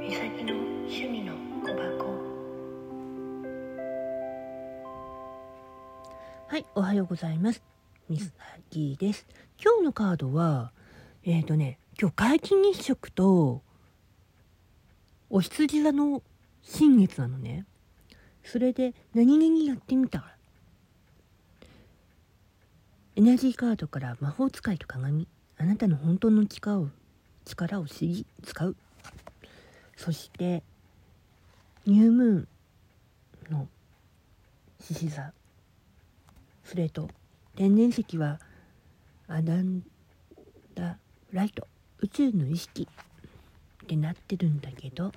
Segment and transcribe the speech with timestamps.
[0.00, 1.34] みさきの趣味の
[1.64, 2.04] 小箱
[6.46, 7.60] はい、おはようございます。
[8.08, 9.26] ミスターギーです。
[9.60, 10.70] 今日のカードは、
[11.24, 13.62] えっ、ー、とね、今日皆既日食と、
[15.28, 16.22] お羊座の
[16.62, 17.66] 新月なのね。
[18.44, 20.36] それで、何気にやってみた。
[23.14, 25.28] エナジーカードから魔法使いと鏡。
[25.58, 26.88] あなたの本当の力を、
[27.44, 28.74] 力を知り、使う。
[29.96, 30.62] そして、
[31.84, 33.68] ニュームーンの
[34.80, 35.32] 獅子座。
[36.64, 37.10] それと
[37.54, 38.40] 天然石は
[39.28, 39.82] アダン
[40.74, 40.96] ダ
[41.32, 41.66] ライト
[42.00, 42.88] 宇宙の意識
[43.84, 45.12] ってなってるんだけど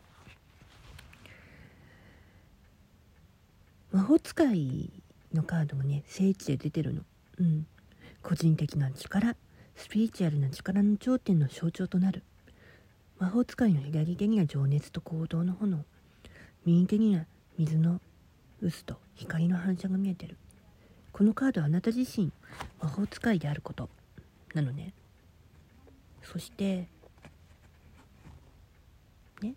[3.91, 4.91] 魔法使い
[5.33, 7.01] のカードもね聖地で出てるの
[7.39, 7.65] うん
[8.25, 9.35] 個人的な力
[9.75, 12.23] スピリチュアルな力の頂点の象徴となる。
[13.19, 15.85] 魔法使いの左手には情熱と行動の炎。
[16.65, 17.25] 右手には
[17.59, 18.01] 水の
[18.63, 20.37] 渦と光の反射が見えてる。
[21.11, 22.31] このカードはあなた自身
[22.81, 23.91] 魔法使いであること。
[24.55, 24.91] なのね。
[26.23, 26.87] そして
[29.43, 29.53] ね。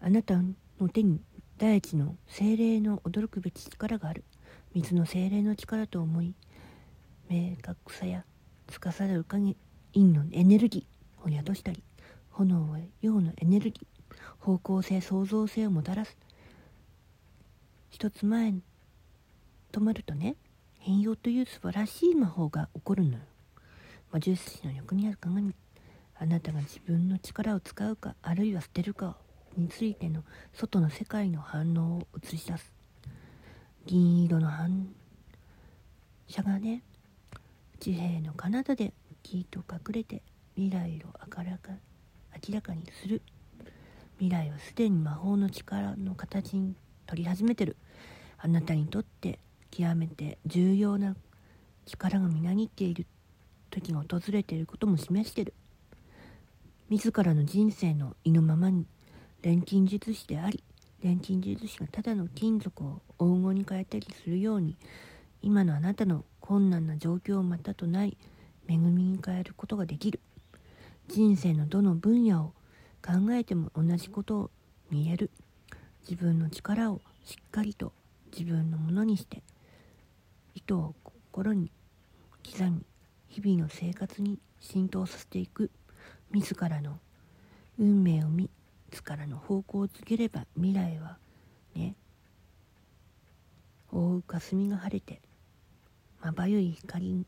[0.00, 0.40] あなた
[0.80, 1.20] の手に
[1.58, 4.24] 大地の精霊の驚くべき力がある。
[4.74, 6.34] 水の精霊の力と思い
[7.28, 8.24] 明確さや
[8.70, 9.54] 司る影
[9.94, 11.82] 陰のエネルギーを宿したり
[12.30, 16.16] 炎は陽のエネルギー方向性創造性をもたらす。
[17.90, 18.62] 一つ前に
[19.70, 20.36] 止まるとね
[20.78, 23.18] 変容という素晴らしい魔法が起こるのよ。
[24.10, 25.54] 魔術師の横にある鏡
[26.18, 29.16] あなたが自分の力を使うかあるいは捨てるか
[29.56, 32.81] についての外の世界の反応を映し出す。
[33.84, 34.86] 銀色の反
[36.28, 36.82] 射がね
[37.80, 38.92] 地平の彼方で
[39.24, 40.22] きと隠れて
[40.54, 41.72] 未来を明らか
[42.48, 43.22] 明らかにする
[44.18, 46.74] 未来はすでに魔法の力の形に
[47.06, 47.76] 取り始めてる
[48.38, 49.40] あなたにとって
[49.72, 51.16] 極めて重要な
[51.86, 53.06] 力がみなぎっている
[53.70, 55.54] 時が訪れていることも示してる
[56.88, 58.86] 自らの人生の意のままに
[59.40, 60.62] 錬金術師であり
[61.02, 64.76] 錬金術師がただの金属を黄金に変えたりするように
[65.42, 68.16] 今のあなたの困難な状況をまたとない
[68.68, 70.20] 恵みに変えることができる。
[71.08, 72.52] 人生のどの分野を
[73.04, 74.50] 考えても同じことを
[74.90, 75.30] 見える。
[76.08, 77.92] 自分の力をしっかりと
[78.36, 79.42] 自分のものにして
[80.54, 81.70] 糸を心に
[82.44, 82.84] 刻み
[83.28, 85.70] 日々の生活に浸透させていく。
[86.32, 86.98] 自らの
[87.78, 88.48] 運命を見
[88.90, 91.18] 自らの方向をつければ未来は
[91.74, 91.94] ね
[93.92, 95.20] 覆う霞が晴れて
[96.22, 97.26] まばゆい光に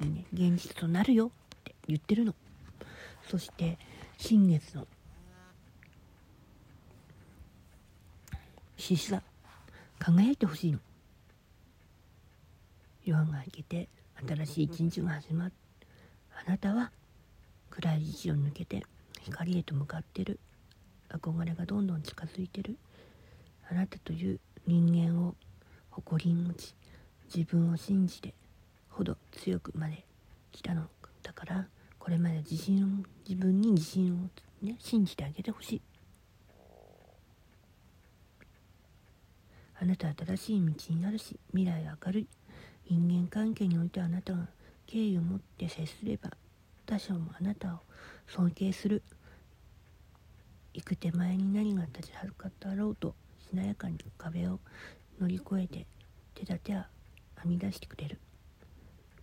[0.00, 1.30] ね現実となるよっ
[1.64, 2.34] て言ってるの。
[3.28, 3.78] そして
[4.16, 4.86] 新月の
[8.76, 9.22] 獅子座
[9.98, 10.78] 輝いてほしいの。
[13.04, 13.88] 夜が明けて
[14.26, 15.52] 新しい一日が始まる。
[16.46, 16.90] あなたは
[17.70, 18.82] 暗い時を抜けて
[19.20, 20.38] 光へと向かってる。
[21.10, 22.78] 憧れがどんどん近づいてる。
[23.70, 25.34] あなたという人間を
[25.98, 26.74] 誇り持ち
[27.34, 28.32] 自分を信じて
[28.88, 30.04] ほど強くまで
[30.52, 30.86] 来たの
[31.24, 31.66] だから
[31.98, 35.82] これまで自信を自分に自信をね信じてあげてほしい。
[39.80, 42.26] あなたは正しい道になるし未来は明るい。
[42.88, 44.46] 人間関係においてあなたが
[44.86, 46.30] 敬意を持って接すれば
[46.86, 47.78] 他者もあなたを
[48.28, 49.02] 尊敬する。
[50.74, 53.14] 行く手前に何が立ちはるかだろうと
[53.50, 54.60] しなやかに壁を
[55.20, 55.86] 乗り越えて
[56.34, 56.88] 手立ては
[57.42, 58.18] 編み出してくれる。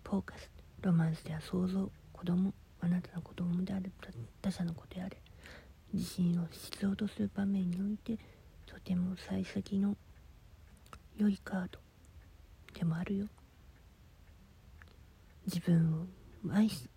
[0.03, 0.49] フォーカス
[0.81, 3.91] ロマンスでは想像子供あなたの子供である
[4.41, 5.17] 他者の子であれ。
[5.93, 8.17] 自信を必要とする場面において
[8.65, 9.95] とても幸先の
[11.17, 11.79] 良いカード
[12.77, 13.27] でもあるよ。
[15.45, 16.07] 自分
[16.47, 16.89] を愛し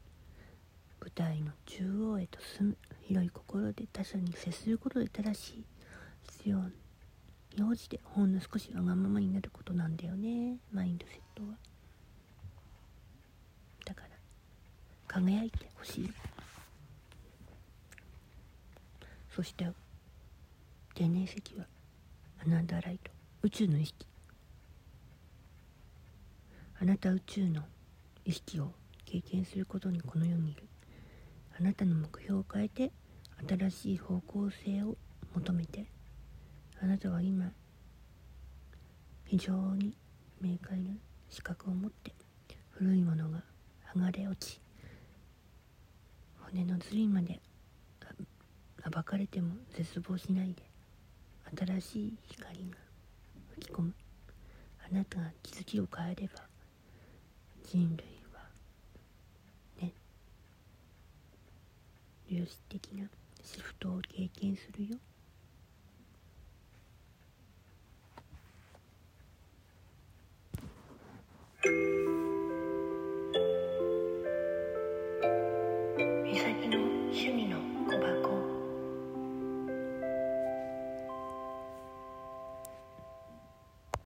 [1.01, 2.77] 舞台の中央へと進む。
[3.09, 5.65] 広い心で他者に接することで正しい
[6.37, 6.59] 必要
[7.59, 10.57] に応じてほんの少しわがままになることなんだよね。
[10.73, 11.57] マインドセットは。
[13.85, 14.09] だから
[15.07, 16.13] 輝いてほしい。
[19.35, 19.67] そして
[20.95, 21.67] 天然石は
[22.45, 23.11] アナンダーライト
[23.43, 24.07] 宇宙の意識。
[26.81, 27.63] あなた宇宙の
[28.25, 28.73] 意識を
[29.05, 30.63] 経験することにこの世にいる。
[31.59, 32.93] あなたの目標を変えて
[33.49, 34.97] 新しい方向性を
[35.35, 35.98] 求めて。
[36.81, 37.51] あなたは今
[39.25, 39.97] 非常に
[40.41, 40.91] 明快な
[41.29, 42.13] 資格を持って
[42.71, 43.43] 古いものが
[43.95, 44.61] 剥がれ落ち
[46.41, 47.41] 骨の髄まで
[48.91, 50.63] 暴かれても絶望しないで
[51.57, 52.77] 新しい光が
[53.55, 53.95] 吹き込む。
[54.91, 56.43] あなたが気づきを変えれば
[57.65, 58.41] 人類は
[59.83, 59.93] ね
[62.29, 63.05] 粒子的な
[63.43, 64.97] シフトを経験するよ。
[76.25, 76.79] 美咲の
[77.11, 78.38] 趣味の小箱。